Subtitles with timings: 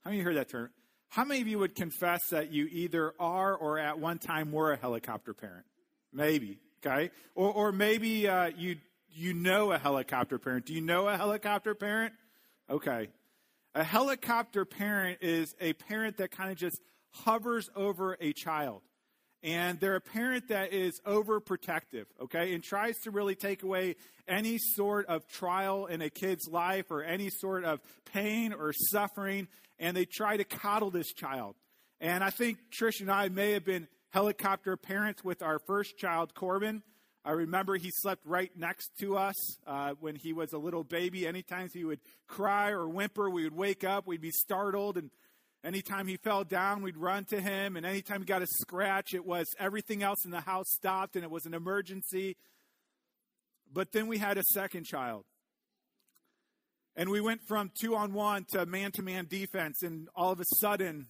[0.04, 0.72] How many of you heard that term?
[1.10, 4.74] How many of you would confess that you either are or at one time were
[4.74, 5.68] a helicopter parent?
[6.12, 7.12] Maybe, okay?
[7.36, 8.78] Or, or maybe uh, you,
[9.12, 10.66] you know a helicopter parent.
[10.66, 12.16] Do you know a helicopter parent?
[12.72, 13.10] Okay.
[13.78, 16.80] A helicopter parent is a parent that kind of just
[17.12, 18.82] hovers over a child.
[19.44, 23.98] And they're a parent that is overprotective, okay, and tries to really take away
[24.30, 27.82] any sort of trial in a kid's life or any sort of
[28.14, 31.56] pain or suffering, and they try to coddle this child.
[32.00, 36.34] And I think Trish and I may have been helicopter parents with our first child,
[36.34, 36.82] Corbin.
[37.28, 41.26] I remember he slept right next to us uh, when he was a little baby.
[41.26, 44.98] Anytime he would cry or whimper, we would wake up, we'd be startled.
[44.98, 45.10] And
[45.64, 47.78] anytime he fell down, we'd run to him.
[47.78, 51.24] And anytime he got a scratch, it was everything else in the house stopped and
[51.24, 52.38] it was an emergency.
[53.74, 55.26] But then we had a second child.
[56.96, 59.82] And we went from two on one to man to man defense.
[59.82, 61.08] And all of a sudden,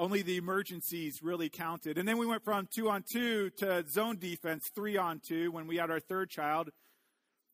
[0.00, 1.98] only the emergencies really counted.
[1.98, 5.66] And then we went from two on two to zone defense, three on two when
[5.66, 6.70] we had our third child.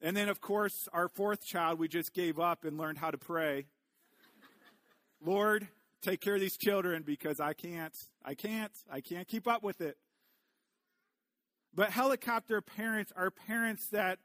[0.01, 3.19] And then, of course, our fourth child, we just gave up and learned how to
[3.19, 3.67] pray.
[5.21, 5.67] Lord,
[6.03, 9.81] take care of these children because I can't, I can't, I can't keep up with
[9.81, 9.97] it.
[11.75, 14.21] But helicopter parents are parents that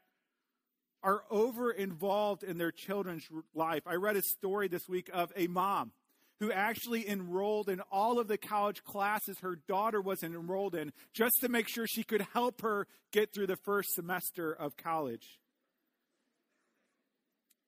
[1.02, 3.82] are over involved in their children's life.
[3.84, 5.90] I read a story this week of a mom
[6.42, 11.36] who actually enrolled in all of the college classes her daughter was enrolled in just
[11.40, 15.38] to make sure she could help her get through the first semester of college.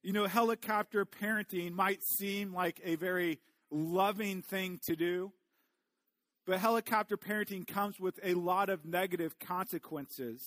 [0.03, 3.39] You know, helicopter parenting might seem like a very
[3.71, 5.31] loving thing to do,
[6.45, 10.45] but helicopter parenting comes with a lot of negative consequences.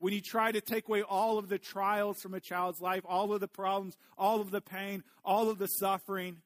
[0.00, 3.32] When you try to take away all of the trials from a child's life, all
[3.32, 6.38] of the problems, all of the pain, all of the suffering,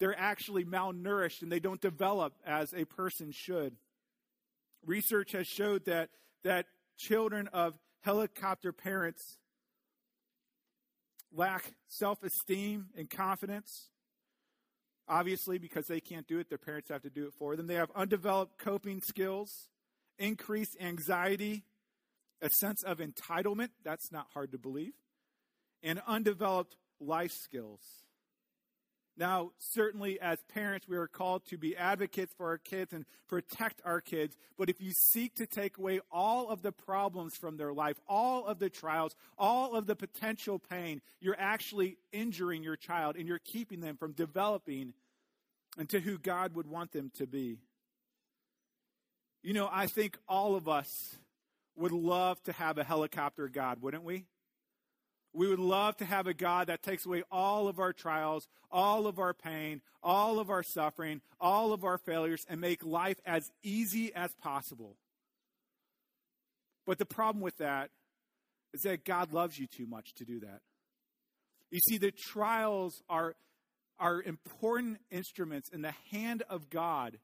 [0.00, 3.76] they're actually malnourished and they don't develop as a person should.
[4.84, 6.08] Research has showed that,
[6.42, 6.66] that
[6.98, 9.36] children of helicopter parents
[11.32, 13.90] lack self esteem and confidence.
[15.06, 17.66] Obviously, because they can't do it, their parents have to do it for them.
[17.66, 19.68] They have undeveloped coping skills,
[20.18, 21.64] increased anxiety,
[22.40, 23.70] a sense of entitlement.
[23.84, 24.92] That's not hard to believe.
[25.82, 27.80] And undeveloped life skills.
[29.20, 33.82] Now, certainly as parents, we are called to be advocates for our kids and protect
[33.84, 34.34] our kids.
[34.56, 38.46] But if you seek to take away all of the problems from their life, all
[38.46, 43.38] of the trials, all of the potential pain, you're actually injuring your child and you're
[43.38, 44.94] keeping them from developing
[45.78, 47.58] into who God would want them to be.
[49.42, 51.18] You know, I think all of us
[51.76, 54.24] would love to have a helicopter God, wouldn't we?
[55.32, 59.06] We would love to have a God that takes away all of our trials, all
[59.06, 63.50] of our pain, all of our suffering, all of our failures, and make life as
[63.62, 64.96] easy as possible.
[66.86, 67.90] But the problem with that
[68.72, 70.60] is that God loves you too much to do that.
[71.70, 73.36] You see, the trials are,
[73.98, 77.18] are important instruments in the hand of God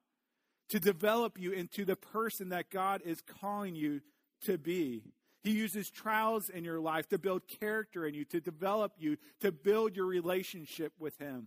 [0.68, 4.00] to develop you into the person that God is calling you
[4.44, 5.02] to be.
[5.46, 9.52] He uses trials in your life to build character in you, to develop you, to
[9.52, 11.46] build your relationship with Him.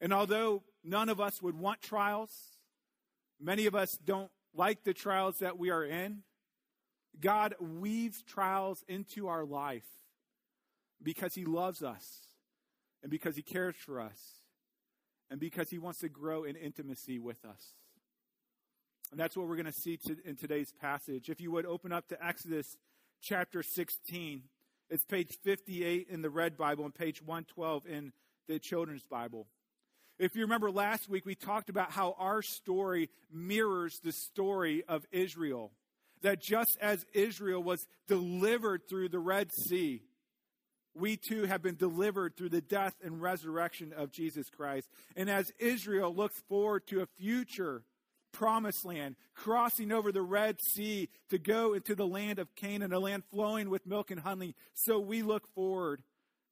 [0.00, 2.30] And although none of us would want trials,
[3.38, 6.22] many of us don't like the trials that we are in,
[7.20, 9.84] God weaves trials into our life
[11.02, 12.20] because He loves us
[13.02, 14.36] and because He cares for us
[15.30, 17.74] and because He wants to grow in intimacy with us.
[19.10, 21.30] And that's what we're going to see in today's passage.
[21.30, 22.76] If you would open up to Exodus
[23.20, 24.42] chapter 16,
[24.88, 28.12] it's page 58 in the Red Bible and page 112 in
[28.46, 29.46] the Children's Bible.
[30.18, 35.04] If you remember last week, we talked about how our story mirrors the story of
[35.10, 35.72] Israel.
[36.22, 40.02] That just as Israel was delivered through the Red Sea,
[40.94, 44.88] we too have been delivered through the death and resurrection of Jesus Christ.
[45.16, 47.82] And as Israel looks forward to a future
[48.32, 52.98] promised land, crossing over the Red Sea to go into the land of Canaan, a
[52.98, 54.54] land flowing with milk and honey.
[54.74, 56.02] So we look forward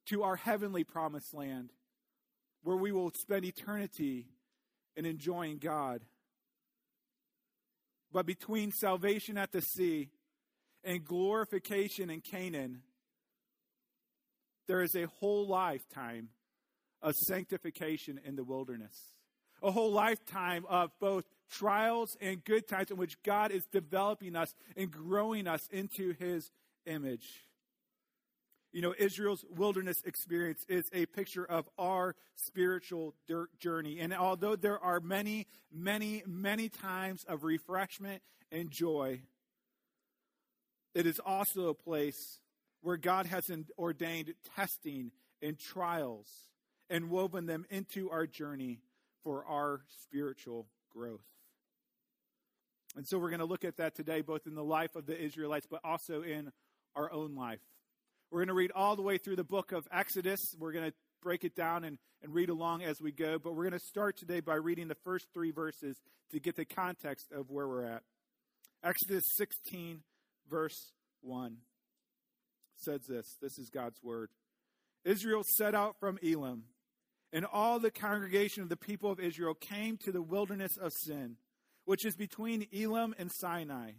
[0.07, 1.71] to our heavenly promised land
[2.63, 4.27] where we will spend eternity
[4.95, 6.01] in enjoying God.
[8.11, 10.09] But between salvation at the sea
[10.83, 12.81] and glorification in Canaan,
[14.67, 16.29] there is a whole lifetime
[17.01, 19.13] of sanctification in the wilderness
[19.61, 24.53] a whole lifetime of both trials and good times in which God is developing us
[24.75, 26.51] and growing us into his
[26.85, 27.45] image.
[28.71, 33.15] You know, Israel's wilderness experience is a picture of our spiritual
[33.59, 33.99] journey.
[33.99, 39.21] And although there are many, many, many times of refreshment and joy,
[40.93, 42.39] it is also a place
[42.81, 45.11] where God has ordained testing
[45.41, 46.27] and trials
[46.89, 48.79] and woven them into our journey
[49.23, 51.25] for our spiritual growth.
[52.95, 55.19] And so we're going to look at that today, both in the life of the
[55.19, 56.51] Israelites, but also in
[56.95, 57.59] our own life.
[58.31, 60.39] We're going to read all the way through the book of Exodus.
[60.57, 63.69] We're going to break it down and, and read along as we go, but we're
[63.69, 65.97] going to start today by reading the first three verses
[66.31, 68.03] to get the context of where we're at.
[68.83, 70.01] Exodus 16,
[70.49, 71.57] verse 1
[72.77, 74.29] says this this is God's word.
[75.03, 76.63] Israel set out from Elim,
[77.33, 81.37] and all the congregation of the people of Israel came to the wilderness of Sin
[81.89, 83.93] which is between Elim and Sinai,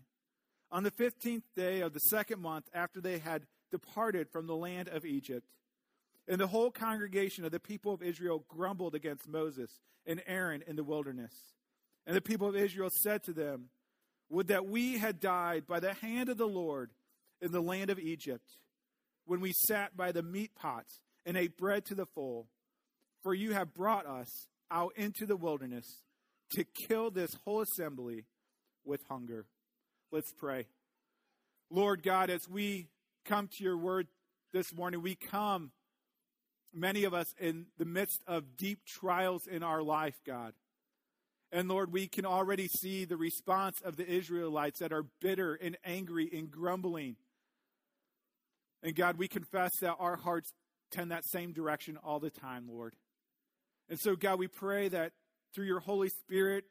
[0.71, 3.43] on the fifteenth day of the second month after they had
[3.73, 5.45] departed from the land of Egypt.
[6.29, 10.77] And the whole congregation of the people of Israel grumbled against Moses and Aaron in
[10.77, 11.33] the wilderness.
[12.07, 13.71] And the people of Israel said to them,
[14.29, 16.93] Would that we had died by the hand of the Lord
[17.41, 18.47] in the land of Egypt,
[19.25, 22.47] when we sat by the meat pots and ate bread to the full.
[23.25, 26.05] For you have brought us out into the wilderness
[26.53, 28.25] to kill this whole assembly
[28.85, 29.47] with hunger.
[30.11, 30.67] Let's pray.
[31.71, 32.89] Lord God, as we
[33.25, 34.09] come to your word
[34.53, 35.71] this morning, we come,
[36.75, 40.53] many of us, in the midst of deep trials in our life, God.
[41.53, 45.77] And Lord, we can already see the response of the Israelites that are bitter and
[45.85, 47.17] angry and grumbling.
[48.83, 50.53] And God, we confess that our hearts
[50.91, 52.95] tend that same direction all the time, Lord.
[53.89, 55.13] And so, God, we pray that
[55.55, 56.65] through your Holy Spirit,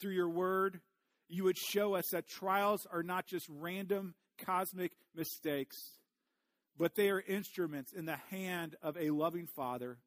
[0.00, 0.80] through your word,
[1.28, 5.76] you would show us that trials are not just random cosmic mistakes,
[6.76, 9.98] but they are instruments in the hand of a loving Father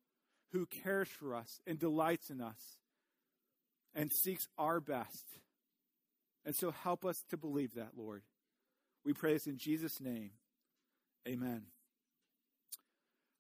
[0.52, 2.78] who cares for us and delights in us
[3.96, 5.26] and seeks our best.
[6.46, 8.24] And so help us to believe that, Lord.
[9.04, 10.32] We pray this in Jesus' name.
[11.28, 11.64] Amen.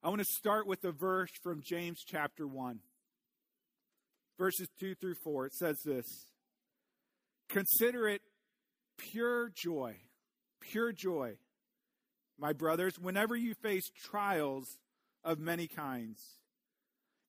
[0.04, 2.80] I want to start with a verse from James chapter 1
[4.38, 6.06] verses 2 through 4, it says this
[7.50, 8.22] Consider it
[8.98, 9.96] pure joy,
[10.60, 11.38] pure joy,
[12.40, 14.78] my brothers, whenever you face trials
[15.24, 16.22] of many kinds,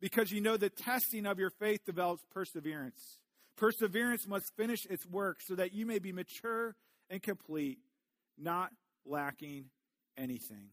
[0.00, 3.18] because you know the testing of your faith develops perseverance.
[3.56, 6.76] Perseverance must finish its work so that you may be mature
[7.10, 7.78] and complete,
[8.38, 8.70] not
[9.04, 9.64] lacking
[10.16, 10.68] anything.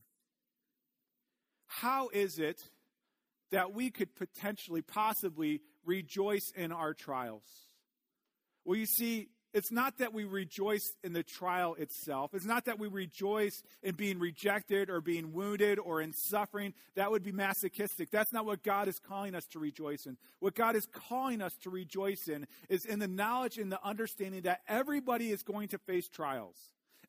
[1.65, 2.61] How is it
[3.51, 7.43] that we could potentially, possibly rejoice in our trials?
[8.65, 12.33] Well, you see, it's not that we rejoice in the trial itself.
[12.33, 16.73] It's not that we rejoice in being rejected or being wounded or in suffering.
[16.95, 18.11] That would be masochistic.
[18.11, 20.17] That's not what God is calling us to rejoice in.
[20.39, 24.41] What God is calling us to rejoice in is in the knowledge and the understanding
[24.41, 26.57] that everybody is going to face trials.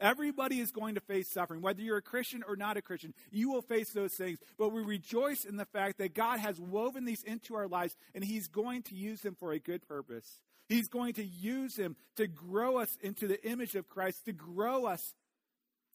[0.00, 1.62] Everybody is going to face suffering.
[1.62, 4.38] Whether you're a Christian or not a Christian, you will face those things.
[4.58, 8.25] But we rejoice in the fact that God has woven these into our lives and
[8.25, 10.40] He's going to use them for a good purpose.
[10.69, 14.87] He's going to use them to grow us into the image of Christ, to grow
[14.87, 15.14] us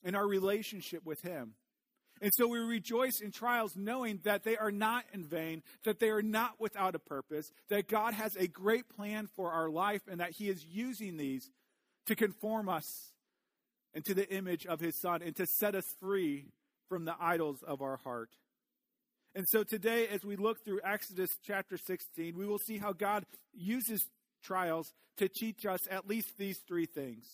[0.03, 1.53] in our relationship with Him.
[2.21, 6.09] And so we rejoice in trials knowing that they are not in vain, that they
[6.09, 10.19] are not without a purpose, that God has a great plan for our life, and
[10.19, 11.49] that He is using these
[12.05, 13.11] to conform us
[13.93, 16.45] into the image of his son and to set us free
[16.88, 18.29] from the idols of our heart.
[19.33, 23.25] And so today, as we look through Exodus chapter 16, we will see how God
[23.53, 24.05] uses
[24.43, 27.25] trials to teach us at least these three things.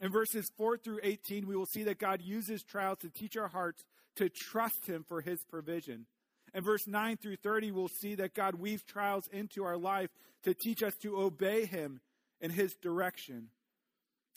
[0.00, 3.48] In verses 4 through 18, we will see that God uses trials to teach our
[3.48, 3.84] hearts
[4.16, 6.06] to trust Him for His provision.
[6.52, 10.10] In verse 9 through 30, we'll see that God weaves trials into our life
[10.44, 12.00] to teach us to obey Him
[12.40, 13.48] in His direction.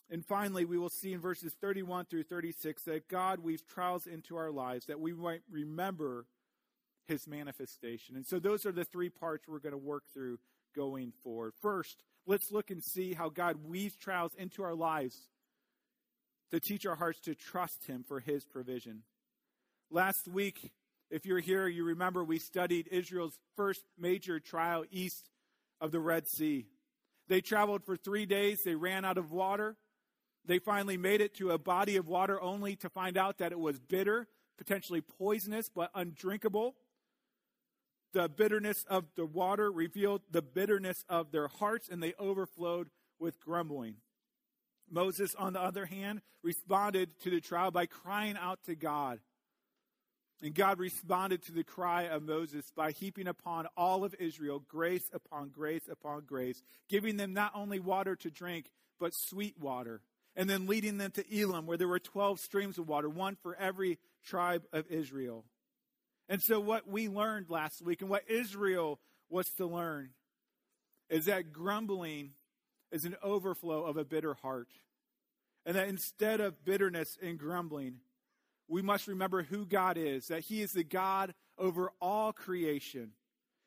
[0.09, 4.37] And finally, we will see in verses 31 through 36 that God weaves trials into
[4.37, 6.25] our lives that we might remember
[7.07, 8.15] his manifestation.
[8.15, 10.39] And so those are the three parts we're going to work through
[10.75, 11.53] going forward.
[11.61, 15.27] First, let's look and see how God weaves trials into our lives
[16.51, 19.03] to teach our hearts to trust him for his provision.
[19.89, 20.71] Last week,
[21.09, 25.29] if you're here, you remember we studied Israel's first major trial east
[25.81, 26.67] of the Red Sea.
[27.27, 29.75] They traveled for three days, they ran out of water.
[30.47, 33.59] They finally made it to a body of water only to find out that it
[33.59, 34.27] was bitter,
[34.57, 36.75] potentially poisonous, but undrinkable.
[38.13, 42.89] The bitterness of the water revealed the bitterness of their hearts, and they overflowed
[43.19, 43.95] with grumbling.
[44.89, 49.19] Moses, on the other hand, responded to the trial by crying out to God.
[50.41, 55.09] And God responded to the cry of Moses by heaping upon all of Israel grace
[55.11, 60.01] upon grace upon grace, giving them not only water to drink, but sweet water,
[60.37, 63.55] and then leading them to Elim, where there were 12 streams of water, one for
[63.55, 65.43] every tribe of Israel.
[66.29, 70.11] And so, what we learned last week and what Israel was to learn
[71.09, 72.31] is that grumbling
[72.91, 74.69] is an overflow of a bitter heart.
[75.65, 77.95] And that instead of bitterness and grumbling,
[78.69, 83.11] we must remember who God is, that He is the God over all creation.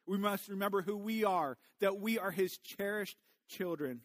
[0.07, 4.03] We must remember who we are, that we are His cherished children.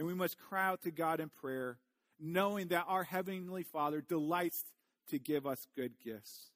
[0.00, 1.76] And we must cry out to God in prayer,
[2.18, 4.64] knowing that our Heavenly Father delights
[5.10, 6.48] to give us good gifts.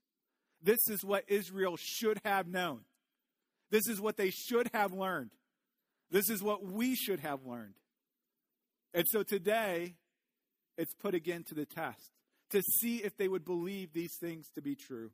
[0.62, 2.86] This is what Israel should have known.
[3.70, 5.28] This is what they should have learned.
[6.10, 7.74] This is what we should have learned.
[8.94, 9.96] And so today,
[10.78, 12.12] it's put again to the test
[12.48, 15.10] to see if they would believe these things to be true.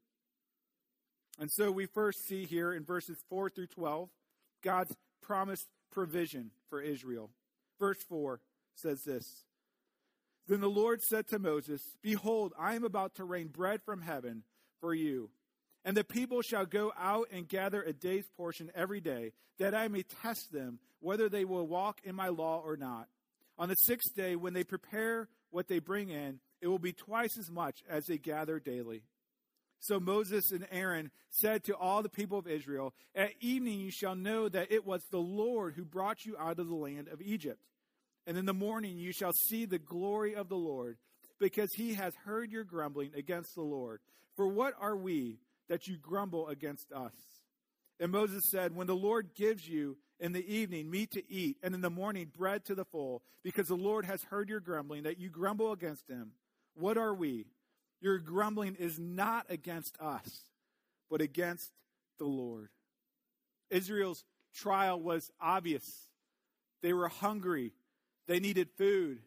[1.41, 4.09] And so we first see here in verses 4 through 12
[4.63, 7.31] God's promised provision for Israel.
[7.81, 8.41] Verse 4
[8.77, 9.45] says this
[10.47, 14.45] Then the Lord said to Moses, Behold, I am about to rain bread from heaven
[14.81, 15.31] for you.
[15.85, 19.89] And the people shall go out and gather a day's portion every day, that I
[19.89, 23.09] may test them whether they will walk in my law or not.
[23.59, 27.39] On the sixth day, when they prepare what they bring in, it will be twice
[27.39, 29.03] as much as they gather daily.
[29.81, 34.15] So Moses and Aaron said to all the people of Israel, At evening you shall
[34.15, 37.61] know that it was the Lord who brought you out of the land of Egypt.
[38.27, 40.99] And in the morning you shall see the glory of the Lord,
[41.39, 44.01] because he has heard your grumbling against the Lord.
[44.37, 45.39] For what are we
[45.71, 47.15] that you grumble against us?
[47.99, 51.75] And Moses said, When the Lord gives you in the evening meat to eat, and
[51.75, 55.19] in the morning bread to the full, because the Lord has heard your grumbling, that
[55.19, 56.33] you grumble against him.
[56.75, 57.47] What are we?
[58.01, 60.45] Your grumbling is not against us,
[61.11, 61.71] but against
[62.19, 62.69] the Lord.
[63.71, 65.85] Israel's trial was obvious.
[66.83, 67.73] They were hungry,
[68.27, 69.21] they needed food.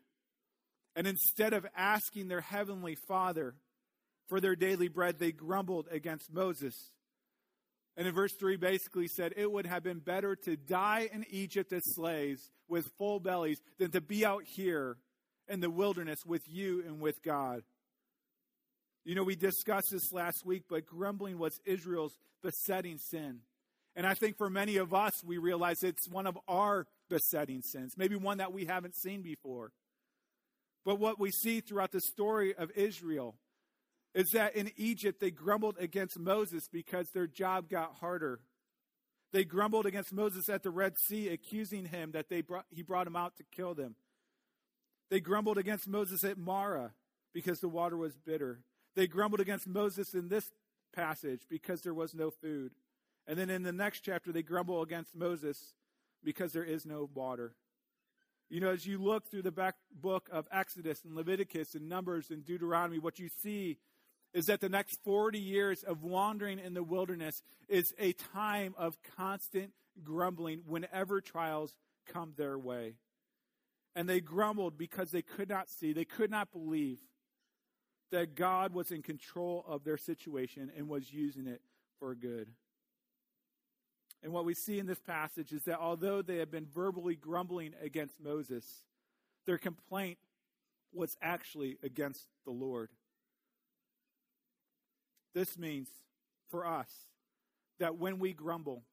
[0.96, 3.56] And instead of asking their heavenly Father
[4.28, 6.76] for their daily bread, they grumbled against Moses.
[7.98, 11.74] And in verse 3 basically said, It would have been better to die in Egypt
[11.74, 14.98] as slaves with full bellies than to be out here
[15.48, 17.64] in the wilderness with you and with God.
[19.06, 23.40] You know, we discussed this last week, but grumbling was Israel's besetting sin.
[23.96, 27.94] And I think for many of us, we realize it's one of our besetting sins,
[27.98, 29.72] maybe one that we haven't seen before.
[30.86, 33.36] But what we see throughout the story of Israel
[34.16, 38.40] is that in Egypt, they grumbled against Moses because their job got harder.
[39.32, 43.08] They grumbled against Moses at the Red Sea, accusing him that they brought, he brought
[43.08, 43.96] him out to kill them.
[45.10, 46.94] They grumbled against Moses at Marah
[47.34, 48.62] because the water was bitter.
[48.96, 50.52] They grumbled against Moses in this
[50.96, 52.72] passage because there was no food.
[53.28, 55.74] And then in the next chapter, they grumble against Moses
[56.24, 57.56] because there is no water.
[58.50, 62.30] You know, as you look through the back book of Exodus and Leviticus and Numbers
[62.30, 63.78] and Deuteronomy, what you see
[64.34, 68.98] is that the next 40 years of wandering in the wilderness is a time of
[69.18, 69.72] constant
[70.04, 71.76] grumbling whenever trials
[72.12, 72.96] come their way.
[73.96, 77.00] And they grumbled because they could not see, they could not believe
[78.14, 81.62] that God was in control of their situation and was using it
[81.98, 82.48] for good.
[84.22, 87.74] And what we see in this passage is that although they had been verbally grumbling
[87.82, 88.84] against Moses,
[89.48, 90.20] their complaint
[90.94, 92.90] was actually against the Lord.
[95.34, 95.90] This means
[96.52, 96.92] for us
[97.80, 98.84] that when we grumble,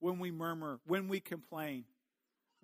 [0.00, 1.84] when we murmur, when we complain,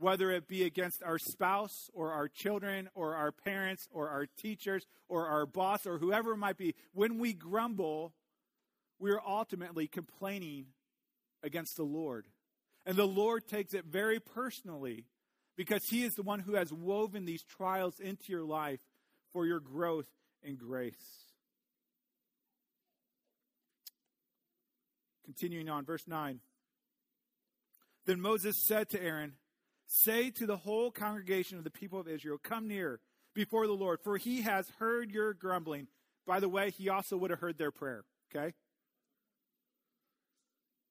[0.02, 4.84] whether it be against our spouse or our children or our parents or our teachers
[5.08, 8.12] or our boss or whoever it might be, when we grumble,
[8.98, 10.66] we are ultimately complaining
[11.44, 12.26] against the Lord.
[12.84, 15.06] And the Lord takes it very personally
[15.56, 18.80] because He is the one who has woven these trials into your life
[19.32, 20.08] for your growth
[20.42, 20.94] and grace.
[25.24, 26.40] Continuing on, verse 9.
[28.04, 29.34] Then Moses said to Aaron,
[29.94, 33.00] Say to the whole congregation of the people of Israel, Come near
[33.34, 35.86] before the Lord, for he has heard your grumbling.
[36.26, 38.54] By the way, he also would have heard their prayer, okay?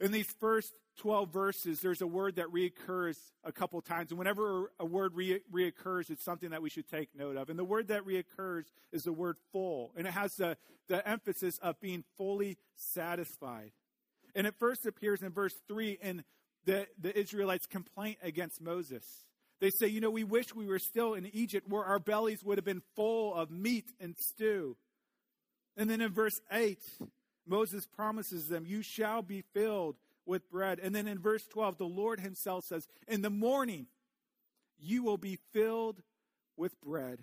[0.00, 4.10] In these first 12 verses, there's a word that reoccurs a couple times.
[4.10, 7.48] And whenever a word re- reoccurs, it's something that we should take note of.
[7.48, 9.92] And the word that reoccurs is the word full.
[9.96, 10.56] And it has the,
[10.88, 13.72] the emphasis of being fully satisfied.
[14.34, 16.24] And it first appears in verse 3 in
[16.66, 19.04] the, the Israelites' complaint against Moses.
[19.60, 22.58] They say, You know, we wish we were still in Egypt where our bellies would
[22.58, 24.76] have been full of meat and stew.
[25.76, 26.78] And then in verse 8,
[27.46, 30.80] Moses promises them, You shall be filled with bread.
[30.82, 33.86] And then in verse 12, the Lord himself says, In the morning,
[34.78, 36.02] you will be filled
[36.56, 37.20] with bread.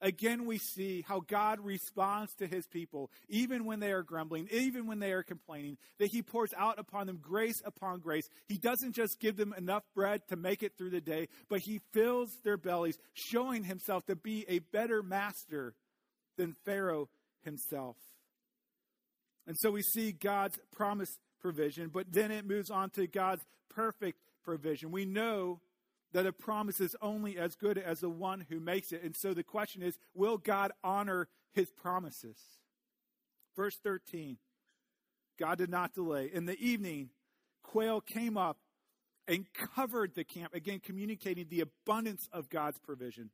[0.00, 4.88] Again, we see how God responds to his people, even when they are grumbling, even
[4.88, 8.28] when they are complaining, that he pours out upon them grace upon grace.
[8.48, 11.80] He doesn't just give them enough bread to make it through the day, but he
[11.92, 15.74] fills their bellies, showing himself to be a better master
[16.36, 17.08] than Pharaoh
[17.44, 17.96] himself.
[19.46, 24.18] And so we see God's promise provision, but then it moves on to God's perfect
[24.44, 24.92] provision.
[24.92, 25.60] We know
[26.12, 29.02] that a promise is only as good as the one who makes it.
[29.02, 32.36] And so the question is will God honor his promises?
[33.56, 34.36] Verse 13
[35.38, 36.30] God did not delay.
[36.32, 37.10] In the evening,
[37.62, 38.58] quail came up
[39.26, 43.30] and covered the camp, again, communicating the abundance of God's provision.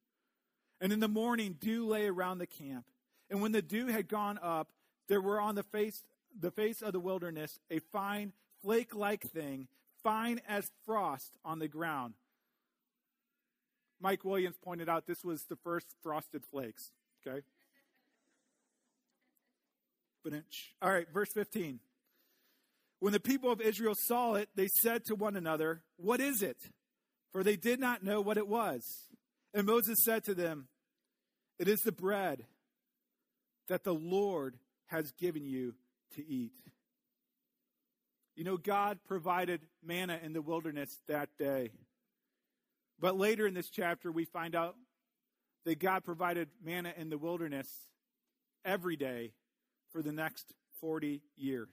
[0.80, 2.84] And in the morning, dew lay around the camp.
[3.30, 4.68] And when the dew had gone up,
[5.08, 6.02] there were on the face
[6.38, 9.68] the face of the wilderness a fine flake like thing,
[10.02, 12.14] fine as frost on the ground.
[14.00, 16.90] Mike Williams pointed out this was the first frosted flakes.
[17.26, 17.40] Okay?
[20.82, 21.80] All right, verse 15.
[23.00, 26.58] When the people of Israel saw it, they said to one another, What is it?
[27.32, 28.82] For they did not know what it was.
[29.54, 30.68] And Moses said to them,
[31.58, 32.44] It is the bread
[33.68, 34.56] that the Lord
[34.88, 35.74] has given you
[36.16, 36.52] to eat.
[38.36, 41.70] You know, God provided manna in the wilderness that day.
[43.00, 44.76] But later in this chapter, we find out
[45.64, 47.68] that God provided manna in the wilderness
[48.64, 49.32] every day
[49.92, 51.68] for the next 40 years.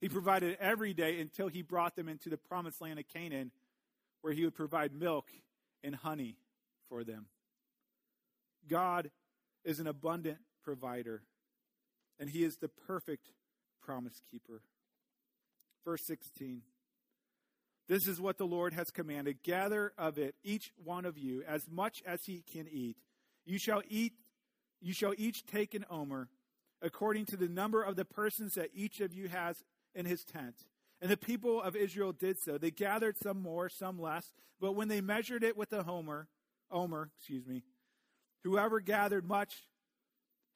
[0.00, 3.50] He provided every day until he brought them into the promised land of Canaan,
[4.20, 5.30] where he would provide milk
[5.82, 6.36] and honey
[6.88, 7.26] for them.
[8.68, 9.10] God
[9.64, 11.22] is an abundant provider
[12.18, 13.28] and he is the perfect
[13.82, 14.62] promise keeper.
[15.84, 16.62] Verse 16.
[17.86, 19.42] This is what the Lord has commanded.
[19.42, 22.96] Gather of it, each one of you, as much as he can eat.
[23.44, 24.14] You shall eat,
[24.80, 26.28] you shall each take an omer,
[26.80, 29.62] according to the number of the persons that each of you has
[29.94, 30.54] in his tent.
[31.02, 32.56] And the people of Israel did so.
[32.56, 36.28] They gathered some more, some less, but when they measured it with the homer,
[36.70, 37.64] omer, excuse me,
[38.44, 39.54] whoever gathered much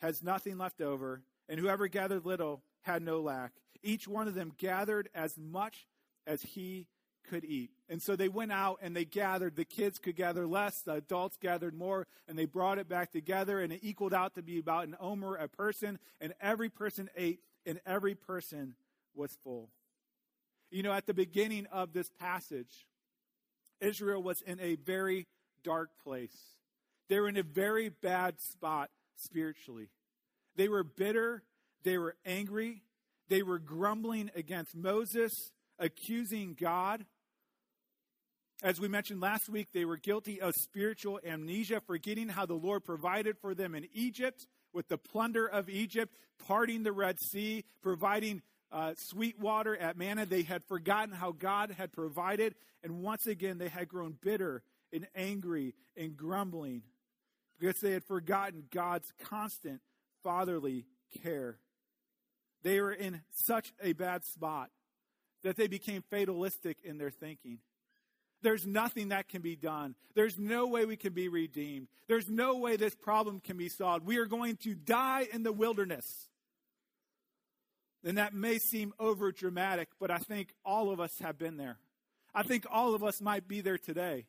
[0.01, 3.52] has nothing left over, and whoever gathered little had no lack.
[3.82, 5.87] Each one of them gathered as much
[6.26, 6.87] as he
[7.28, 7.70] could eat.
[7.88, 9.56] And so they went out and they gathered.
[9.56, 13.61] The kids could gather less, the adults gathered more, and they brought it back together,
[13.61, 17.40] and it equaled out to be about an omer a person, and every person ate,
[17.66, 18.74] and every person
[19.14, 19.70] was full.
[20.70, 22.87] You know, at the beginning of this passage,
[23.80, 25.26] Israel was in a very
[25.62, 26.37] dark place.
[27.08, 29.88] They were in a very bad spot spiritually.
[30.59, 31.44] They were bitter.
[31.85, 32.83] They were angry.
[33.29, 37.07] They were grumbling against Moses, accusing God.
[38.61, 42.85] As we mentioned last week, they were guilty of spiritual amnesia, forgetting how the Lord
[42.85, 46.12] provided for them in Egypt with the plunder of Egypt,
[46.44, 48.42] parting the Red Sea, providing
[48.73, 50.27] uh, sweet water at Marah.
[50.27, 55.07] They had forgotten how God had provided, and once again they had grown bitter and
[55.14, 56.83] angry and grumbling
[57.61, 59.81] because they had forgotten God's constant
[60.22, 60.87] fatherly
[61.22, 61.59] care.
[62.62, 64.70] They were in such a bad spot
[65.44, 67.59] that they became fatalistic in their thinking.
[68.42, 69.94] There's nothing that can be done.
[70.14, 71.88] There's no way we can be redeemed.
[72.07, 74.07] There's no way this problem can be solved.
[74.07, 76.28] We are going to die in the wilderness.
[78.04, 81.78] And that may seem over dramatic, but I think all of us have been there.
[82.33, 84.26] I think all of us might be there today.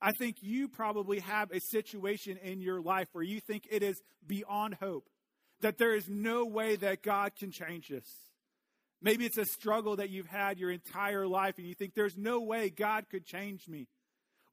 [0.00, 4.00] I think you probably have a situation in your life where you think it is
[4.26, 5.08] beyond hope,
[5.60, 8.06] that there is no way that God can change this,
[9.02, 12.40] Maybe it's a struggle that you've had your entire life and you think there's no
[12.40, 13.88] way God could change me.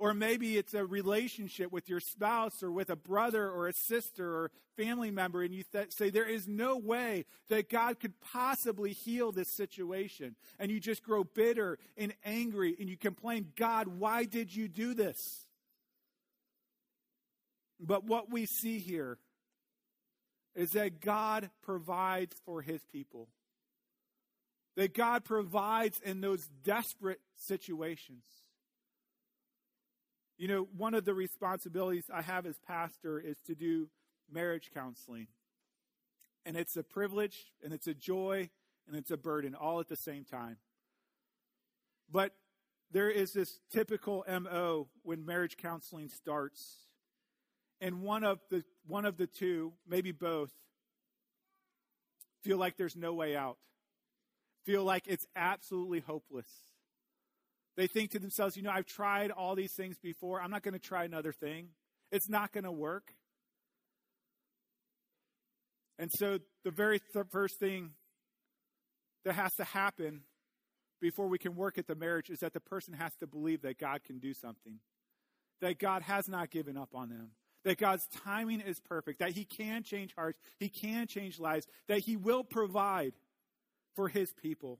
[0.04, 4.36] Or maybe it's a relationship with your spouse or with a brother or a sister
[4.36, 8.92] or family member, and you th- say, There is no way that God could possibly
[8.92, 10.36] heal this situation.
[10.60, 14.94] And you just grow bitter and angry and you complain, God, why did you do
[14.94, 15.48] this?
[17.80, 19.20] But what we see here
[20.54, 23.30] is that God provides for his people.
[24.76, 28.26] That God provides in those desperate situations.
[30.38, 33.90] You know, one of the responsibilities I have as pastor is to do
[34.32, 35.28] marriage counseling.
[36.46, 38.50] And it's a privilege, and it's a joy,
[38.88, 40.58] and it's a burden all at the same time.
[42.12, 42.34] But
[42.92, 46.78] there is this typical MO when marriage counseling starts.
[47.82, 50.52] And one of the one of the two, maybe both,
[52.44, 53.58] feel like there's no way out.
[54.66, 56.48] Feel like it's absolutely hopeless.
[57.76, 60.42] They think to themselves, you know, I've tried all these things before.
[60.42, 61.70] I'm not going to try another thing.
[62.12, 63.14] It's not going to work.
[65.98, 67.92] And so the very th- first thing
[69.26, 70.22] that has to happen
[71.02, 73.78] before we can work at the marriage is that the person has to believe that
[73.80, 74.80] God can do something,
[75.62, 77.32] that God has not given up on them,
[77.64, 82.00] that God's timing is perfect, that He can change hearts, He can change lives, that
[82.00, 83.14] He will provide
[83.96, 84.80] for His people.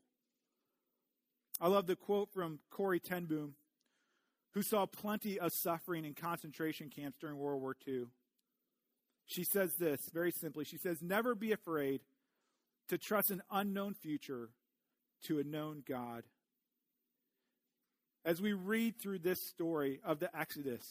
[1.60, 3.56] I love the quote from Corrie ten Boom,
[4.54, 8.06] who saw plenty of suffering in concentration camps during World War II.
[9.26, 10.66] She says this very simply.
[10.66, 12.02] She says, Never be afraid
[12.90, 14.50] to trust an unknown future
[15.26, 16.24] to a known God.
[18.26, 20.86] As we read through this story of the Exodus,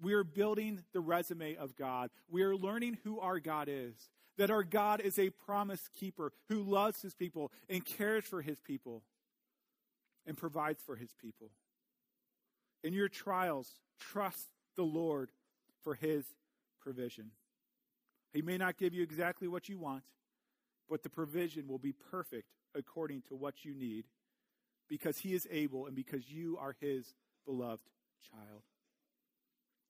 [0.00, 2.10] we are building the resume of God.
[2.28, 3.94] We are learning who our God is.
[4.38, 8.58] That our God is a promise keeper who loves his people and cares for his
[8.60, 9.02] people
[10.26, 11.50] and provides for his people.
[12.84, 15.30] In your trials, trust the Lord
[15.82, 16.24] for his
[16.80, 17.30] provision.
[18.32, 20.02] He may not give you exactly what you want,
[20.88, 24.04] but the provision will be perfect according to what you need
[24.88, 27.14] because he is able and because you are his
[27.46, 27.88] beloved
[28.30, 28.62] child.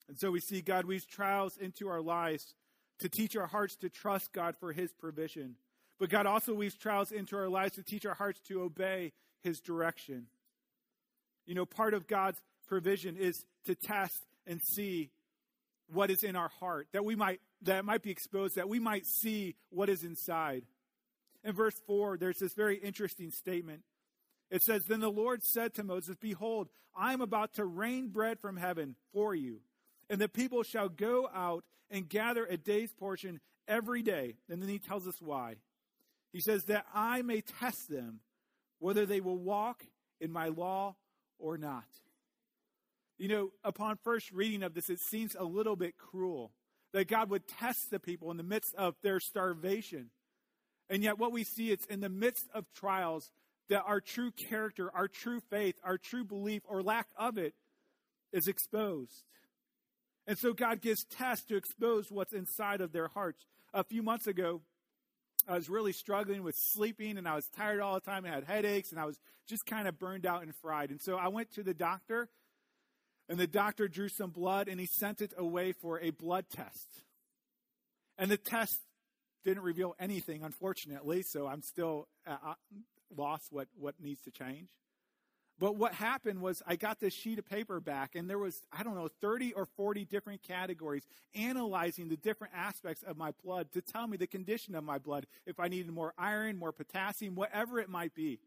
[0.09, 2.55] And so we see God weaves trials into our lives
[2.99, 5.57] to teach our hearts to trust God for his provision.
[5.99, 9.61] But God also weaves trials into our lives to teach our hearts to obey his
[9.61, 10.26] direction.
[11.46, 15.11] You know, part of God's provision is to test and see
[15.92, 19.07] what is in our heart, that we might that might be exposed, that we might
[19.07, 20.64] see what is inside.
[21.44, 23.83] In verse 4, there's this very interesting statement.
[24.50, 28.38] It says, Then the Lord said to Moses, Behold, I am about to rain bread
[28.40, 29.61] from heaven for you,
[30.11, 34.35] and the people shall go out and gather a day's portion every day.
[34.48, 35.57] And then he tells us why.
[36.33, 38.20] He says, That I may test them
[38.83, 39.85] whether they will walk
[40.21, 40.97] in my law
[41.38, 41.85] or not.
[43.16, 46.51] You know, upon first reading of this, it seems a little bit cruel
[46.92, 50.11] that God would test the people in the midst of their starvation.
[50.90, 53.31] And yet, what we see, it's in the midst of trials
[53.68, 57.55] that our true character, our true faith, our true belief, or lack of it,
[58.33, 59.23] is exposed.
[60.27, 63.47] And so, God gives tests to expose what's inside of their hearts.
[63.73, 64.62] A few months ago,
[65.48, 68.24] I was really struggling with sleeping and I was tired all the time.
[68.24, 70.90] I had headaches and I was just kind of burned out and fried.
[70.90, 72.28] And so I went to the doctor
[73.28, 76.88] and the doctor drew some blood and he sent it away for a blood test.
[78.18, 78.78] And the test
[79.44, 82.55] didn't reveal anything, unfortunately, so I'm still uh, uh
[83.16, 84.68] lost what, what needs to change.
[85.62, 88.83] But what happened was I got this sheet of paper back, and there was, I
[88.83, 91.05] don't know, 30 or 40 different categories
[91.37, 95.25] analyzing the different aspects of my blood to tell me the condition of my blood,
[95.46, 98.40] if I needed more iron, more potassium, whatever it might be.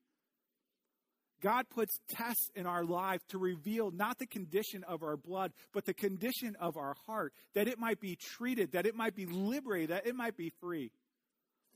[1.42, 5.86] God puts tests in our life to reveal not the condition of our blood, but
[5.86, 9.92] the condition of our heart, that it might be treated, that it might be liberated,
[9.92, 10.92] that it might be free.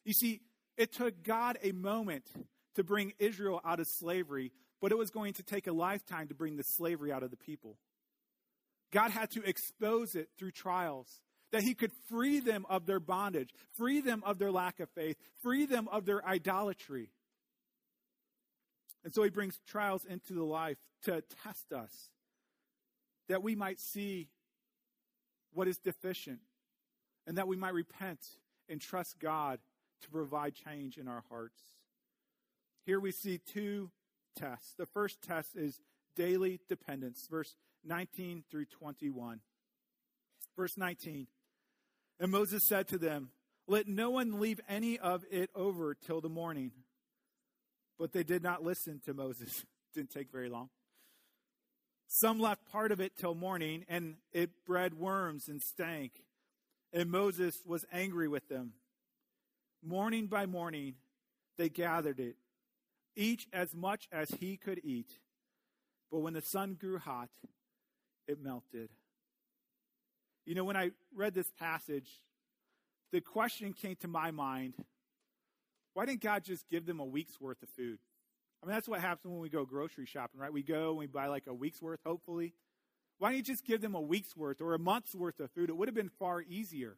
[0.04, 0.42] You see,
[0.76, 2.26] it took God a moment
[2.76, 6.36] to bring Israel out of slavery but it was going to take a lifetime to
[6.36, 7.78] bring the slavery out of the people.
[8.92, 13.54] God had to expose it through trials, that He could free them of their bondage,
[13.76, 17.12] free them of their lack of faith, free them of their idolatry.
[19.04, 22.10] And so He brings trials into the life to test us,
[23.28, 24.30] that we might see
[25.54, 26.40] what is deficient,
[27.28, 28.20] and that we might repent
[28.68, 29.60] and trust God
[30.02, 31.60] to provide change in our hearts.
[32.86, 33.92] Here we see two
[34.40, 34.74] tests.
[34.78, 35.80] The first test is
[36.16, 39.40] daily dependence, verse 19 through 21.
[40.56, 41.28] Verse 19.
[42.20, 43.30] And Moses said to them,
[43.68, 46.72] Let no one leave any of it over till the morning.
[47.98, 49.66] But they did not listen to Moses.
[49.96, 50.70] Didn't take very long.
[52.08, 56.12] Some left part of it till morning, and it bred worms and stank.
[56.92, 58.74] And Moses was angry with them.
[59.84, 60.96] Morning by morning,
[61.58, 62.36] they gathered it,
[63.20, 65.20] each as much as he could eat.
[66.12, 67.30] But when the sun grew hot,
[68.28, 68.90] it melted.
[70.46, 72.10] You know, when I read this passage,
[73.12, 74.74] the question came to my mind
[75.94, 77.98] why didn't God just give them a week's worth of food?
[78.62, 80.54] I mean, that's what happens when we go grocery shopping, right?
[80.54, 82.54] We go and we buy like a week's worth, hopefully.
[83.18, 85.70] Why don't you just give them a week's worth or a month's worth of food?
[85.70, 86.96] It would have been far easier.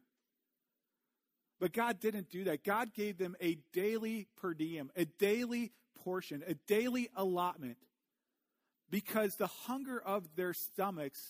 [1.58, 2.62] But God didn't do that.
[2.62, 7.78] God gave them a daily per diem, a daily portion, a daily allotment,
[8.90, 11.20] because the hunger of their stomachs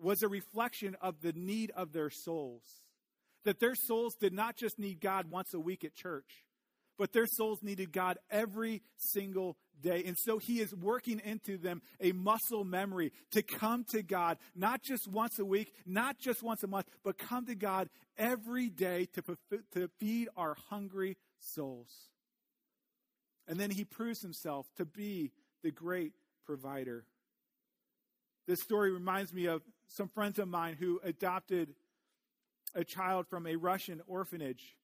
[0.00, 2.62] was a reflection of the need of their souls.
[3.44, 6.44] That their souls did not just need God once a week at church,
[6.98, 10.04] but their souls needed God every single day.
[10.06, 14.82] And so he is working into them a muscle memory to come to God, not
[14.82, 19.06] just once a week, not just once a month, but come to God every day
[19.14, 19.22] to,
[19.72, 21.90] to feed our hungry souls.
[23.46, 26.12] And then he proves himself to be the great
[26.46, 27.04] provider.
[28.46, 31.74] This story reminds me of some friends of mine who adopted
[32.74, 34.76] a child from a Russian orphanage.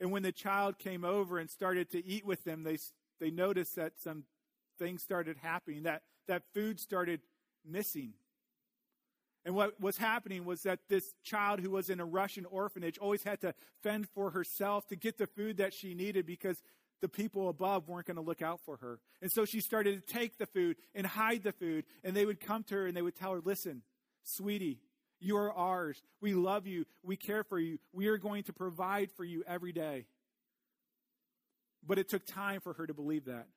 [0.00, 2.78] And when the child came over and started to eat with them, they,
[3.20, 4.24] they noticed that some
[4.78, 7.20] things started happening, that, that food started
[7.64, 8.14] missing.
[9.44, 13.24] And what was happening was that this child who was in a Russian orphanage always
[13.24, 16.62] had to fend for herself to get the food that she needed because
[17.02, 19.00] the people above weren't going to look out for her.
[19.20, 21.84] And so she started to take the food and hide the food.
[22.02, 23.82] And they would come to her and they would tell her, Listen,
[24.22, 24.78] sweetie,
[25.20, 26.00] you are ours.
[26.20, 26.86] We love you.
[27.02, 27.78] We care for you.
[27.92, 30.06] We are going to provide for you every day.
[31.86, 33.48] But it took time for her to believe that.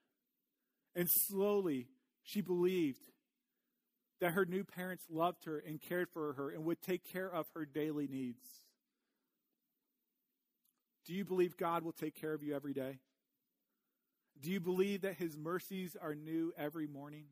[0.96, 1.88] And slowly,
[2.24, 3.02] she believed
[4.22, 7.46] that her new parents loved her and cared for her and would take care of
[7.54, 8.42] her daily needs.
[11.06, 12.98] Do you believe God will take care of you every day?
[14.42, 17.26] Do you believe that his mercies are new every morning?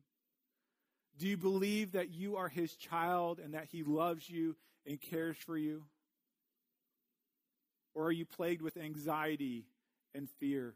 [1.18, 5.36] Do you believe that you are his child and that he loves you and cares
[5.36, 5.84] for you?
[7.94, 9.66] Or are you plagued with anxiety
[10.14, 10.74] and fear?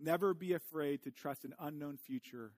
[0.00, 2.52] Never be afraid to trust an unknown future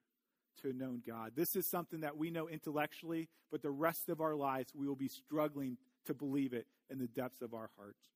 [0.62, 1.32] to a known God.
[1.36, 4.96] This is something that we know intellectually, but the rest of our lives we will
[4.96, 8.06] be struggling to believe it in the depths of our hearts.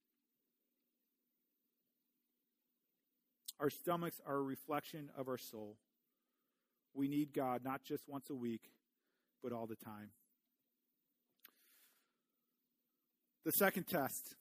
[3.62, 5.76] Our stomachs are a reflection of our soul.
[6.94, 8.72] We need God not just once a week,
[9.40, 10.10] but all the time.
[13.44, 14.34] The second test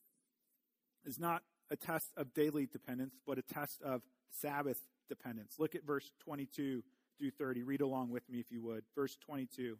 [1.06, 4.02] is not a test of daily dependence, but a test of
[4.42, 5.54] Sabbath dependence.
[5.60, 6.84] Look at verse 22
[7.20, 7.62] through 30.
[7.62, 8.84] Read along with me if you would.
[8.96, 9.78] Verse 22.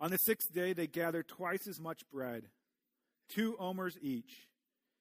[0.00, 2.44] On the sixth day, they gathered twice as much bread,
[3.28, 4.48] two omers each.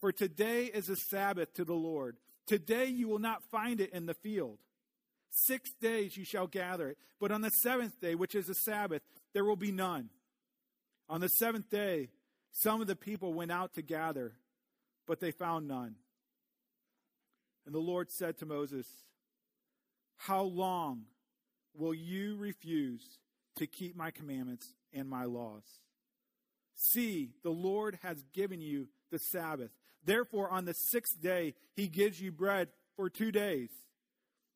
[0.00, 2.16] for today is a Sabbath to the Lord.
[2.46, 4.58] Today you will not find it in the field.
[5.30, 9.02] Six days you shall gather it, but on the seventh day, which is a Sabbath,
[9.34, 10.08] there will be none.
[11.08, 12.08] On the seventh day,
[12.52, 14.32] some of the people went out to gather,
[15.06, 15.96] but they found none.
[17.66, 18.86] And the Lord said to Moses,
[20.16, 21.02] How long
[21.74, 23.18] will you refuse
[23.56, 25.64] to keep my commandments and my laws?
[26.74, 29.70] See, the Lord has given you the Sabbath.
[30.04, 33.68] Therefore, on the sixth day, he gives you bread for two days.